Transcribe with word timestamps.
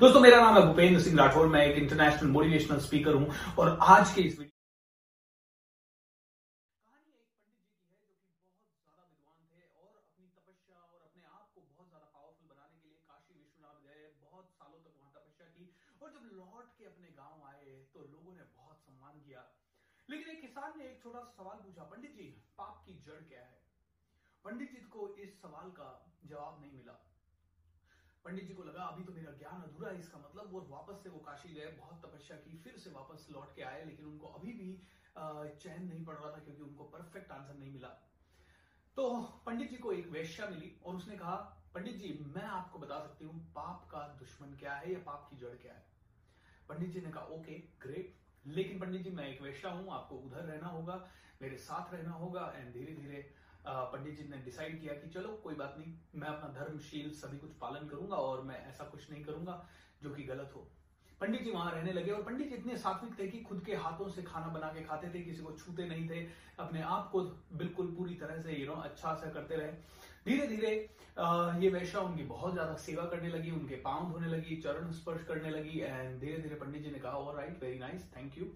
दोस्तों, 0.00 0.20
मेरा 0.20 0.40
नाम 0.40 0.54
है 0.54 0.60
भूपेंद्र 0.66 1.00
सिंह 1.02 1.16
राठौर, 1.18 1.46
मैं 1.48 1.64
एक 1.66 1.76
इंटरनेशनल 1.78 2.30
मोटिवेशनल 2.30 2.78
स्पीकर 2.80 3.14
हूँ, 3.14 3.28
और 3.58 3.78
आज 3.82 4.12
के 4.14 4.22
इस 4.22 4.38
और 16.00 16.10
जब 16.12 16.24
लौट 16.32 16.66
के 16.78 16.84
अपने 16.84 17.08
गाँव 17.16 17.46
आए 17.48 17.72
तो 17.94 18.00
लोगों 18.02 18.32
ने 18.34 18.42
बहुत 18.56 18.76
सम्मान 18.80 19.20
किया 19.20 19.40
लेकिन 20.08 20.28
एक 20.30 20.40
किसान 20.40 20.78
ने 20.78 20.84
एक 20.84 21.02
छोटा 21.02 21.20
सा 21.20 21.32
सवाल 21.36 21.56
पूछा, 21.58 21.82
पंडित 21.84 22.12
जी, 22.16 22.28
पाप 22.58 22.82
की 22.86 22.92
जड़ 23.06 23.22
क्या 23.28 23.40
है? 23.40 23.58
पंडित 24.44 24.70
जी 24.72 24.86
को 24.92 25.08
इस 25.16 25.40
सवाल 25.42 25.70
का 25.78 25.90
जवाब 26.26 26.60
नहीं 26.60 26.72
मिला। 26.72 27.02
पंडित 28.26 28.46
जी 28.46 28.54
को 28.54 28.62
लगा, 28.64 28.82
अभी 28.84 29.04
तो 29.04 29.12
मेरा 29.12 29.32
ज्ञान 29.38 29.62
अधूरा 29.62 29.90
है, 29.90 29.98
इसका 29.98 30.18
मतलब 30.18 30.52
वो 30.52 30.60
वापस 30.70 31.02
से 31.02 31.10
वो 31.10 31.18
काशी 31.26 31.52
गए, 31.54 31.66
बहुत 31.78 32.00
तपस्या 32.04 32.36
की, 32.36 32.56
फिर 32.58 32.78
से 32.78 32.90
वापस 32.90 33.26
लौट 33.32 33.54
के 33.56 33.62
आए, 33.62 33.84
लेकिन 33.84 34.06
उनको 34.06 34.26
अभी 34.28 34.52
भी 34.54 34.70
चैन 35.60 35.84
नहीं 35.84 36.04
पड़ 36.04 36.14
रहा 36.14 36.30
था 36.32 36.38
क्योंकि 36.38 36.62
उनको 36.62 36.84
परफेक्ट 36.94 37.30
आंसर 37.32 37.54
नहीं 37.54 37.72
मिला. 37.72 37.88
तो 38.96 39.08
पंडित 39.46 39.70
जी 39.70 39.76
को 39.76 39.92
एक 39.92 40.06
वेश्या 40.10 40.48
मिली 40.48 40.74
और 40.84 40.96
उसने 40.96 41.16
कहा, 41.16 41.36
पंडित 41.74 41.96
जी, 41.96 42.12
मैं 42.34 42.44
आपको 42.50 42.78
बता 42.78 42.98
सकती 43.00 43.24
हूँ, 43.24 43.40
पाप 43.54 43.88
का 43.90 44.06
दुश्मन 44.18 44.56
क्या 44.56 44.74
है 44.74 44.92
या 44.92 44.98
पाप 45.06 45.26
की 45.30 45.36
जड़ 45.36 45.54
क्या 45.56 45.72
है? 45.72 45.84
पंडित 46.68 46.90
जी 46.90 47.00
ने 47.00 47.10
कहा, 47.10 47.24
ओके 47.34 47.58
ग्रेट 47.82 48.14
लेकिन 48.48 48.78
पंडित 48.80 49.02
जी, 49.02 49.10
मैं 49.10 49.28
एक 49.28 49.42
वेश्या 49.42 49.70
हूँ, 49.70 49.88
आपको 49.92 50.16
उधर 50.18 50.44
रहना 50.44 50.68
होगा, 50.68 50.96
मेरे 51.42 51.56
साथ 51.60 51.94
रहना 51.94 52.12
होगा 52.14 52.52
एंड 52.56 52.72
धीरे 52.72 52.92
धीरे 52.94 53.28
पंडित 53.68 54.16
जी 54.16 54.28
ने 54.28 54.36
डिसाइड 54.44 54.80
किया 54.80 54.94
कि 54.94 55.08
चलो, 55.10 55.28
कोई 55.44 55.54
बात 55.54 55.74
नहीं, 55.78 55.92
मैं 56.14 56.28
अपना 56.28 56.48
धर्मशील 56.54 57.10
सभी 57.14 57.38
कुछ 57.38 57.50
पालन 57.60 57.88
करूँगा 57.88 58.16
और 58.18 58.42
मैं 58.44 58.64
ऐसा 58.66 58.84
कुछ 58.86 59.10
नहीं 59.10 59.24
करूँगा 59.24 59.64
जो 60.02 60.10
कि 60.10 60.22
गलत 60.24 60.52
हो। 60.54 60.66
पंडित 61.20 61.42
जी 61.42 61.50
वहाँ 61.50 61.70
रहने 61.72 61.92
लगे 61.92 62.10
और 62.12 62.22
पंडित 62.22 62.48
जी 62.48 62.54
इतने 62.54 62.76
सात्विक 62.78 63.18
थे 63.18 63.26
कि 63.28 63.38
खुद 63.42 63.62
के 63.66 63.74
हाथों 63.74 64.08
से 64.08 64.22
खाना 64.22 64.46
बना 64.48 64.66
के 64.68 64.82
खाते 64.84 65.08
थे, 65.08 65.20
किसी 65.20 65.42
को 65.42 65.52
छूते 65.52 65.86
नहीं 65.88 66.08
थे, 66.08 66.26
अपने 66.58 66.82
आप 66.84 67.08
को 67.12 67.20
बिल्कुल 67.54 67.86
पूरी 67.96 68.14
तरह 68.14 68.40
से 68.42 68.52
यू 68.52 68.66
नो 68.66 68.74
अच्छा 68.74 69.14
सा 69.14 69.30
करते 69.30 69.56
रहे। 69.56 69.72
धीरे 70.26 70.46
धीरे 70.46 70.70
ये 71.60 71.68
वैश्या 71.70 72.00
उनकी 72.00 72.22
बहुत 72.24 72.52
ज़्यादा 72.52 72.74
सेवा 72.76 73.04
करने 73.06 73.28
लगी, 73.28 73.50
उनके 73.50 73.76
पाँव 73.82 74.10
धोने 74.12 74.28
लगी, 74.28 74.56
चरण 74.56 74.90
स्पर्श 74.92 75.24
करने 75.24 75.50
लगी 75.50 75.78
एंड 75.80 76.20
धीरे 76.20 76.38
धीरे 76.38 76.54
पंडित 76.56 76.82
जी 76.82 76.90
ने 76.90 76.98
कहा 76.98 77.12
और 77.12 77.36
right 77.36 77.62
very 77.62 77.78
nice 77.78 78.10
thank 78.16 78.38
you 78.38 78.46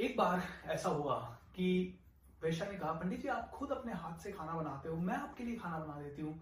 एक 0.00 0.16
बार 0.16 0.42
ऐसा 0.66 0.88
हुआ 0.90 1.18
कि 1.54 1.98
वैश्या 2.42 2.66
ने 2.66 2.78
कहा, 2.78 2.92
पंडित 2.92 3.22
जी, 3.22 3.28
आप 3.28 3.50
खुद 3.50 3.70
अपने 3.70 3.92
हाथ 3.94 4.18
से 4.18 4.32
खाना 4.32 4.52
बनाते 4.52 4.88
हो, 4.88 4.96
मैं 4.96 5.14
आपके 5.14 5.44
लिए 5.44 5.56
खाना 5.56 5.78
बना 5.78 6.00
देती 6.00 6.22
हूँ। 6.22 6.40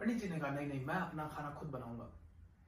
पंडित 0.00 0.20
जी 0.20 0.28
ने 0.28 0.38
कहा, 0.38 0.50
नहीं 0.50 0.66
नहीं, 0.66 0.84
मैं 0.86 0.94
अपना 0.96 1.26
खाना 1.28 1.50
खुद 1.50 1.68
बनाऊँगा। 1.70 2.10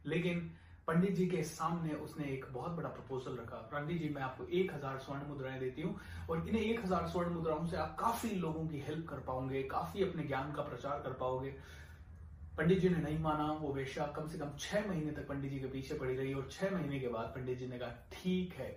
लेकिन 0.07 0.51
पंडित 0.87 1.15
जी 1.15 1.27
के 1.27 1.43
सामने 1.45 1.95
उसने 1.95 2.25
एक 2.27 2.45
बहुत 2.53 2.73
बड़ा 2.73 2.89
प्रपोजल 2.89 3.37
रखा। 3.37 3.57
पंडित 3.73 4.01
जी, 4.01 4.09
मैं 4.09 4.23
आपको 4.23 4.45
एक 4.45 4.73
हज़ार 4.75 4.99
स्वर्ण 4.99 5.27
मुद्राएँ 5.29 5.59
देती 5.61 5.83
हूँ 5.83 5.99
और 6.31 6.49
इन्हें 6.49 6.63
एक 6.63 6.85
हज़ार 6.85 7.07
स्वर्ण 7.09 7.31
मुद्राओं 7.31 7.67
से 7.67 7.77
आप 7.77 7.97
काफ़ी 8.01 8.31
लोगों 8.37 8.67
की 8.69 8.81
हेल्प 8.81 9.09
कर 9.09 9.21
पाओगे, 9.21 9.63
काफ़ी 9.63 10.03
अपने 10.03 10.23
ज्ञान 10.23 10.53
का 10.53 10.63
प्रचार 10.63 11.03
कर 11.03 11.13
पाओगे। 11.13 11.55
पंडित 12.59 12.79
जी 12.81 12.89
ने 12.89 12.97
नहीं 12.97 13.19
माना। 13.19 13.51
वो 13.53 13.73
वेश्या 13.73 14.07
कम 14.07 14.27
से 14.27 14.39
कम 14.39 14.51
छह 14.59 14.89
महीने 14.89 15.13
तक 15.13 15.29
पंडित 15.29 15.51
जी 15.51 15.59
के 15.59 15.67
पीछे 15.67 15.95
पड़ी 15.95 16.17
रही 16.17 16.35
और 16.35 16.49
छह 16.51 16.71
महीने 16.71 17.01
के 17.01 17.09
बाद 17.09 17.33
पंडित 17.35 17.59
जी 17.59 17.67
ने 17.67 17.79
कहा, 17.79 17.91
ठीक 18.13 18.55
है 18.55 18.71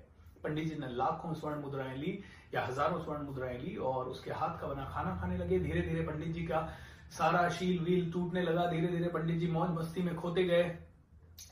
पंडित 0.44 0.68
जी 0.68 0.76
ने 0.76 0.88
लाखों 0.96 1.34
स्वर्ण 1.34 1.62
मुद्राएँ 1.62 1.98
ली 1.98 2.20
या 2.54 2.66
हज़ारों 2.66 3.04
स्वर्ण 3.04 3.26
मुद्राएँ 3.26 3.58
ली 3.60 3.76
और 3.76 4.08
उसके 4.08 4.32
हाथ 4.32 4.60
का 4.62 4.68
बना 4.68 4.86
खाना 4.86 5.16
खाने 5.22 5.38
लगे। 5.38 5.60
धीरे 5.60 5.82
धीरे 5.82 6.02
पंडित 6.04 6.34
जी 6.34 6.46
का 6.46 6.68
सारा 7.12 7.48
शील 7.50 7.80
वील 7.80 8.12
टूटने 8.12 8.42
लगा। 8.42 8.66
धीरे 8.66 8.88
धीरे 8.88 9.10
पंडित 9.10 9.40
जी 9.40 9.48
मौज 9.48 9.70
मस्ती 9.70 10.02
में 10.02 10.16
खोते 10.16 10.44
गए। 10.44 10.64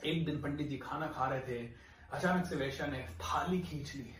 एक 0.05 0.25
दिन 0.25 0.41
पंडित 0.41 0.67
जी 0.69 0.77
खाना 0.77 1.07
खा 1.07 1.27
रहे 1.27 1.39
थे। 1.39 1.69
अचानक 2.11 2.45
से 2.45 2.55
वैश्या 2.55 2.87
ने 2.87 3.01
थाली 3.21 3.59
खींच 3.61 3.95
ली। 3.95 4.13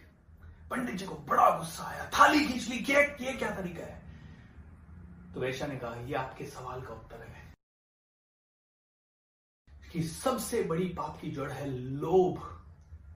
पंडित 0.72 0.96
जी 0.96 1.06
को 1.06 1.16
बड़ा 1.28 1.50
गुस्सा 1.58 1.84
आया। 1.84 2.10
थाली 2.10 2.46
खींच 2.48 2.70
ली। 2.70 2.80
क्या 2.84 3.00
ये 3.00 3.34
क्या 3.34 3.50
तरीका 3.56 3.84
है? 3.84 4.00
तो 5.34 5.40
वैश्या 5.40 5.68
ने 5.68 5.76
कहा 5.76 5.96
यह 6.02 6.20
आपके 6.20 6.46
सवाल 6.48 6.82
का 6.82 6.94
उत्तर 6.94 7.22
है 7.22 7.40
कि 9.92 10.02
सबसे 10.04 10.64
बड़ी 10.64 10.88
पाप 10.88 11.20
की 11.22 11.32
जड़ 11.32 11.52
है 11.52 11.70
लोभ। 11.70 12.42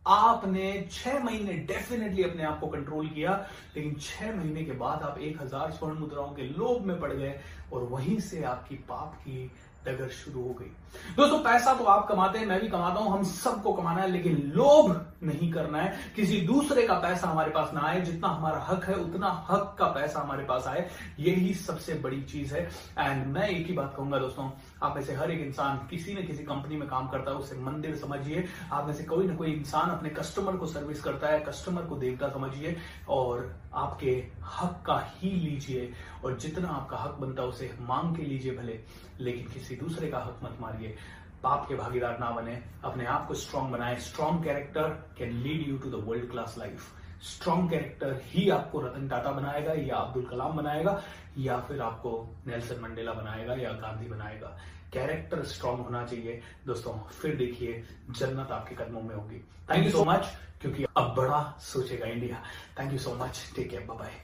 आपने 0.07 0.87
छह 0.91 1.19
महीने 1.23 1.53
डेफिनेटली 1.67 2.23
अपने 2.23 2.43
आप 2.43 2.59
को 2.59 2.67
कंट्रोल 2.67 3.07
किया, 3.09 3.31
लेकिन 3.75 3.95
छह 4.01 4.35
महीने 4.35 4.63
के 4.65 4.71
बाद 4.73 5.03
आप 5.03 5.17
एक 5.19 5.41
हज़ार 5.41 5.71
स्वर्ण 5.71 5.99
मुद्राओं 5.99 6.33
के 6.35 6.43
लोभ 6.49 6.85
में 6.85 6.99
पड़ 6.99 7.11
गए 7.11 7.39
और 7.73 7.83
वहीं 7.91 8.19
से 8.19 8.43
आपकी 8.45 8.75
पाप 8.89 9.15
की 9.21 9.51
डगर 9.85 10.09
शुरू 10.09 10.43
हो 10.43 10.49
गई। 10.49 10.71
दोस्तों, 11.17 11.39
पैसा 11.39 11.73
तो 11.73 11.83
आप 11.83 12.07
कमाते 12.07 12.39
हैं, 12.39 12.45
मैं 12.45 12.61
भी 12.61 12.67
कमाता 12.67 12.99
हूँ, 12.99 13.11
हम 13.11 13.23
सबको 13.23 13.73
कमाना 13.73 14.01
है, 14.01 14.11
लेकिन 14.11 14.51
लोभ 14.55 15.05
नहीं 15.23 15.51
करना 15.51 15.77
है। 15.77 15.97
किसी 16.15 16.41
दूसरे 16.41 16.87
का 16.87 16.93
पैसा 16.93 17.27
हमारे 17.27 17.51
पास 17.51 17.71
ना 17.73 17.81
आए, 17.81 18.01
जितना 18.01 18.27
हमारा 18.27 18.65
हक 18.69 18.83
है, 18.83 18.95
उतना 18.95 19.45
हक 19.49 19.75
का 19.79 19.85
पैसा 19.85 20.19
हमारे 20.19 20.43
पास 20.43 20.67
आए। 20.67 20.89
यही 21.19 21.53
सबसे 21.53 21.93
बड़ी 21.93 22.21
चीज़ 22.21 22.55
है। 22.55 22.71
एंड 22.99 23.27
मैं 23.27 23.49
एक 23.49 23.67
ही 23.67 23.73
बात 23.73 23.93
कहूँगा, 23.97 24.19
दोस्तों, 24.19 24.51
आप 24.83 24.95
में 24.95 25.03
से 25.03 25.13
हर 25.13 25.31
एक 25.31 25.39
इंसान 25.39 25.77
किसी 25.77 26.13
न 26.13 26.25
किसी 26.25 26.43
कंपनी 26.43 26.75
में 26.75 26.87
काम 26.87 27.07
करता 27.07 27.31
है, 27.31 27.37
उसे 27.37 27.55
मंदिर 27.55 27.95
समझिए। 27.95 28.45
आप 28.71 28.85
में 28.85 28.93
से 28.93 29.03
कोई 29.03 29.27
ना 29.27 29.35
कोई 29.35 29.51
इंसान 29.51 29.89
अपने 29.89 30.09
कस्टमर 30.09 30.55
को 30.55 30.65
सर्विस 30.65 31.01
करता 31.01 31.27
है, 31.27 31.39
कस्टमर 31.39 31.81
को 31.81 31.95
देवता 31.95 32.27
समझिए, 32.27 32.77
और 33.09 33.55
आपके 33.73 34.27
हक 34.43 34.83
का 34.85 35.11
ही 35.15 35.29
लीजिए, 35.29 35.93
और 36.25 36.37
जितना 36.37 36.69
आपका 36.69 36.97
हक 36.97 37.11
बनता 37.11 37.41
है, 37.41 37.47
उसे 37.47 37.75
मांग 37.81 38.15
के 38.15 38.23
लीजिए 38.23 38.51
भले, 38.51 38.79
लेकिन 39.19 39.47
किसी 39.75 39.87
दूसरे 39.87 40.07
का 40.07 40.17
हक 40.17 40.39
मत 40.43 40.57
मारिए। 40.61 40.95
पाप 41.43 41.67
के 41.69 41.75
भागीदार 41.75 42.19
ना 42.19 42.29
बने, 42.31 42.61
अपने 42.83 43.05
आप 43.05 43.27
को 43.27 43.33
स्ट्रांग 43.33 43.71
बनाए। 43.71 43.95
Strong 43.99 44.43
character 44.43 44.89
can 45.17 45.31
lead 45.43 45.67
you 45.67 45.77
to 45.77 45.89
the 45.89 46.03
world 46.07 46.29
class 46.31 46.55
life 46.57 46.91
strong 47.23 47.69
character 47.69 48.19
ही 48.23 48.49
आपको 48.49 48.79
रतन 48.81 49.07
टाटा 49.07 49.31
बनाएगा, 49.31 49.73
या 49.73 49.95
अब्दुल 49.95 50.25
कलाम 50.25 50.57
बनाएगा, 50.57 51.01
या 51.37 51.59
फिर 51.59 51.81
आपको 51.81 52.11
नेल्सन 52.47 52.81
मंडेला 52.81 53.13
बनाएगा, 53.13 53.53
या 53.53 53.71
गांधी 53.73 54.07
बनाएगा। 54.07 54.47
कैरेक्टर 54.93 55.43
स्ट्रांग 55.43 55.79
होना 55.79 56.05
चाहिए। 56.05 56.41
दोस्तों, 56.67 56.93
फिर 57.11 57.35
देखिए, 57.35 57.83
जन्नत 58.11 58.51
आपके 58.51 58.75
कदमों 58.75 59.01
में 59.01 59.15
होगी। 59.15 59.39
थैंक 59.69 59.85
यू 59.85 59.91
सो 59.91 60.03
मच 60.05 60.31
क्योंकि 60.61 60.85
अब 60.97 61.13
बड़ा 61.17 61.41
सोचेगा 61.61 62.07
India 62.07 62.43
thank 62.79 62.91
you 62.91 62.99
so 62.99 63.15
much 63.15 63.43
take 63.55 63.69
care 63.69 63.83
bye 63.85 64.21